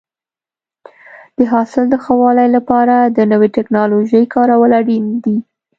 د 1.37 1.39
حاصل 1.51 1.83
د 1.89 1.95
ښه 2.03 2.13
والي 2.21 2.47
لپاره 2.55 2.95
د 3.17 3.19
نوې 3.31 3.47
ټکنالوژۍ 3.55 4.23
کارول 4.35 4.71
اړین 4.79 5.05
دي. 5.23 5.37